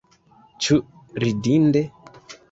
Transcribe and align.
Ĉu 0.67 0.77
ridinde? 1.23 1.83